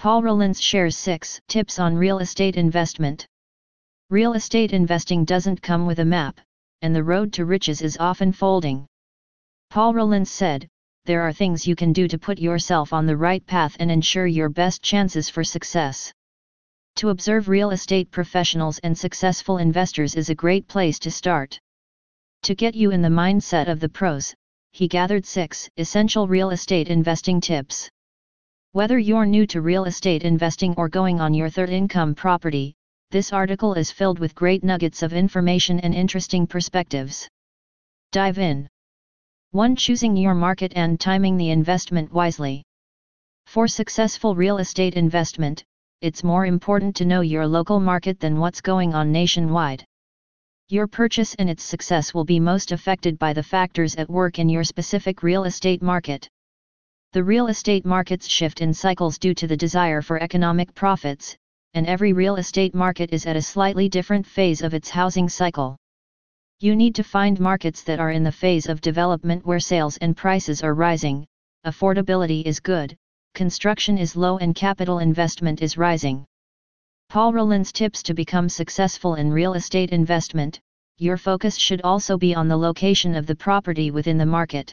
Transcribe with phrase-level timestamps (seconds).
[0.00, 3.26] Paul Rolince shares 6 tips on real estate investment.
[4.08, 6.40] Real estate investing doesn't come with a map,
[6.80, 8.86] and the road to riches is often folding.
[9.68, 10.66] Paul Rolince said,
[11.04, 14.26] There are things you can do to put yourself on the right path and ensure
[14.26, 16.10] your best chances for success.
[16.96, 21.60] To observe real estate professionals and successful investors is a great place to start.
[22.44, 24.34] To get you in the mindset of the pros,
[24.72, 27.90] he gathered six essential real estate investing tips.
[28.72, 32.76] Whether you're new to real estate investing or going on your third income property,
[33.10, 37.28] this article is filled with great nuggets of information and interesting perspectives.
[38.12, 38.68] Dive in.
[39.50, 39.74] 1.
[39.74, 42.62] Choosing your market and timing the investment wisely.
[43.46, 45.64] For successful real estate investment,
[46.00, 49.84] it's more important to know your local market than what's going on nationwide.
[50.68, 54.48] Your purchase and its success will be most affected by the factors at work in
[54.48, 56.28] your specific real estate market.
[57.12, 61.36] The real estate markets shift in cycles due to the desire for economic profits,
[61.74, 65.76] and every real estate market is at a slightly different phase of its housing cycle.
[66.60, 70.16] You need to find markets that are in the phase of development where sales and
[70.16, 71.26] prices are rising,
[71.66, 72.96] affordability is good,
[73.34, 76.24] construction is low and capital investment is rising.
[77.08, 80.60] Paul Rolince tips to become successful in real estate investment,
[80.98, 84.72] your focus should also be on the location of the property within the market.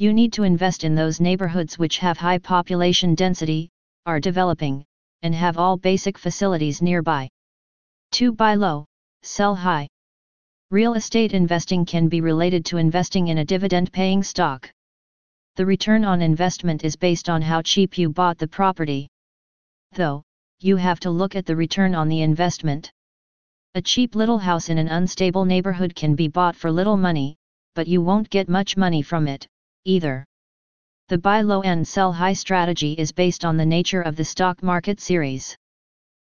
[0.00, 3.68] You need to invest in those neighborhoods which have high population density,
[4.06, 4.82] are developing,
[5.20, 7.28] and have all basic facilities nearby.
[8.12, 8.32] 2.
[8.32, 8.86] Buy low,
[9.20, 9.86] sell high.
[10.70, 14.72] Real estate investing can be related to investing in a dividend paying stock.
[15.56, 19.06] The return on investment is based on how cheap you bought the property.
[19.92, 20.22] Though,
[20.60, 22.90] you have to look at the return on the investment.
[23.74, 27.36] A cheap little house in an unstable neighborhood can be bought for little money,
[27.74, 29.46] but you won't get much money from it,
[29.84, 30.24] either.
[31.08, 34.62] The buy low and sell high strategy is based on the nature of the stock
[34.62, 35.56] market series.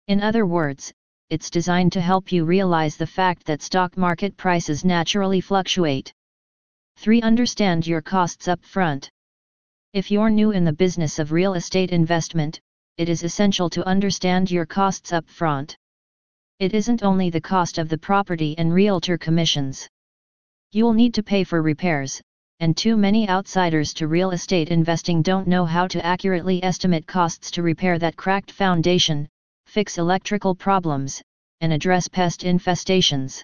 [0.07, 0.93] In other words,
[1.31, 6.13] it's designed to help you realize the fact that stock market prices naturally fluctuate.
[6.97, 7.23] 3.
[7.23, 9.11] Understand your costs up front.
[9.93, 12.61] If you're new in the business of real estate investment,
[12.97, 15.77] it is essential to understand your costs up front.
[16.59, 19.89] It isn't only the cost of the property and realtor commissions.
[20.73, 22.21] You'll need to pay for repairs,
[22.61, 27.51] and too many outsiders to real estate investing don't know how to accurately estimate costs
[27.53, 29.29] to repair that cracked foundation,
[29.67, 31.23] fix electrical problems,
[31.61, 33.43] and address pest infestations.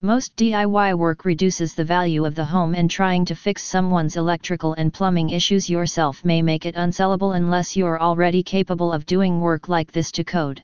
[0.00, 4.72] Most DIY work reduces the value of the home and trying to fix someone's electrical
[4.74, 9.68] and plumbing issues yourself may make it unsellable unless you're already capable of doing work
[9.68, 10.60] like this to code.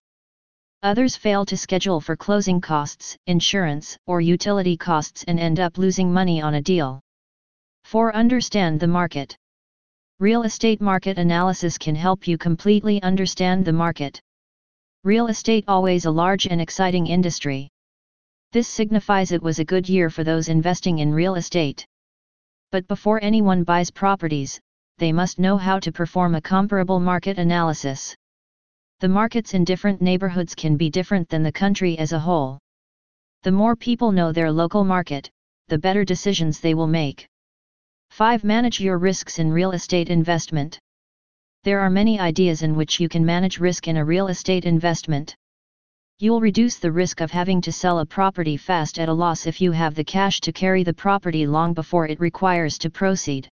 [0.82, 6.12] Others fail to schedule for closing costs, insurance, or utility costs and end up losing
[6.12, 7.00] money on a deal.
[7.88, 8.15] 4.
[8.15, 9.34] Understand the market.
[10.21, 14.21] Real estate market analysis can help you completely understand the market.
[15.04, 17.71] Real estate always a large and exciting industry.
[18.53, 21.87] This signifies it was a good year for those investing in real estate.
[22.72, 24.60] But before anyone buys properties,
[24.99, 28.15] they must know how to perform a comparable market analysis.
[29.00, 32.59] The markets in different neighborhoods can be different than the country as a whole.
[33.44, 35.31] The more people know their local market,
[35.69, 37.26] the better decisions they will make.
[38.18, 38.42] 5.
[38.42, 40.76] Manage your risks in real estate investment.
[41.62, 45.36] There are many ideas in which you can manage risk in a real estate investment.
[46.18, 49.60] You'll reduce the risk of having to sell a property fast at a loss if
[49.60, 53.48] you have the cash to carry the property long before it requires to proceed.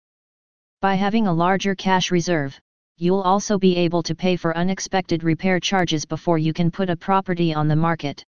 [0.81, 2.59] By having a larger cash reserve,
[2.97, 6.97] you'll also be able to pay for unexpected repair charges before you can put a
[6.97, 8.25] property on the market.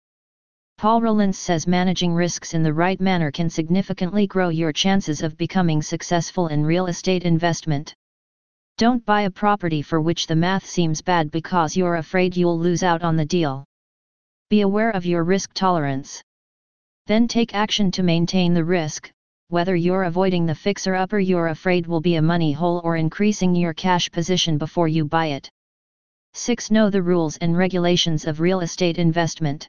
[0.76, 5.36] Paul Rolince says managing risks in the right manner can significantly grow your chances of
[5.36, 7.94] becoming successful in real estate investment.
[8.76, 12.82] Don't buy a property for which the math seems bad because you're afraid you'll lose
[12.82, 13.64] out on the deal.
[14.50, 16.22] Be aware of your risk tolerance.
[17.06, 19.10] Then take action to maintain the risk,
[19.48, 23.54] whether you're avoiding the fixer upper you're afraid will be a money hole or increasing
[23.54, 25.48] your cash position before you buy it.
[26.32, 26.72] 6.
[26.72, 29.68] Know the rules and regulations of real estate investment.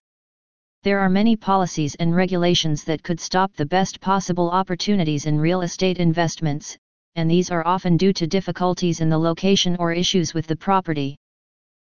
[0.86, 5.64] There are many policies and regulations that could stop the best possible opportunities in real
[5.64, 6.78] estate investments,
[7.16, 11.16] and these are often due to difficulties in the location or issues with the property.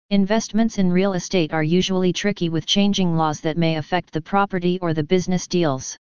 [0.08, 4.78] Investments in real estate are usually tricky with changing laws that may affect the property
[4.80, 5.98] or the business deals.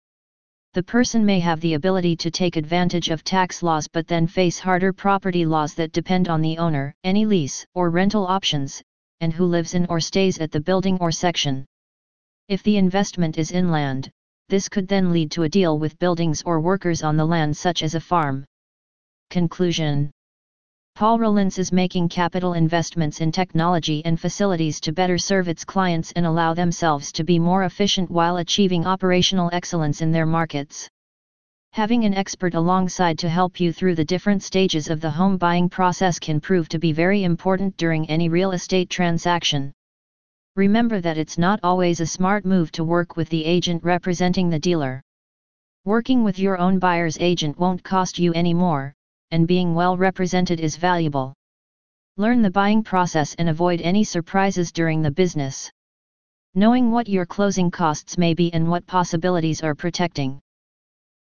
[0.73, 4.59] The person may have the ability to take advantage of tax laws but then face
[4.59, 8.81] harder property laws that depend on the owner, any lease or rental options,
[9.21, 11.67] and who lives in or stays at the building or section.
[12.49, 14.11] If the investment is inland,
[14.49, 17.83] this could then lead to a deal with buildings or workers on the land such
[17.83, 18.47] as a farm.
[19.29, 20.11] Conclusion
[20.95, 26.11] Paul Rolince is making capital investments in technology and facilities to better serve its clients
[26.13, 30.89] and allow themselves to be more efficient while achieving operational excellence in their markets.
[31.75, 35.69] Having an expert alongside to help you through the different stages of the home buying
[35.69, 39.71] process can prove to be very important during any real estate transaction.
[40.59, 44.59] Remember that it's not always a smart move to work with the agent representing the
[44.59, 45.01] dealer.
[45.85, 48.93] Working with your own buyer's agent won't cost you any more,
[49.31, 51.33] and being well represented is valuable.
[52.17, 55.71] Learn the buying process and avoid any surprises during the business.
[56.57, 60.41] Knowing what your closing costs may be and what possibilities are protecting.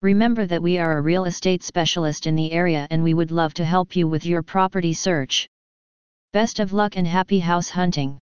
[0.01, 3.53] Remember that we are a real estate specialist in the area and we would love
[3.53, 5.47] to help you with your property search.
[6.33, 8.19] Best of luck and happy house hunting.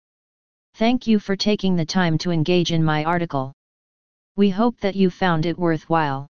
[0.78, 3.52] Thank you for taking the time to engage in my article.
[4.36, 6.28] We hope that you found it worthwhile.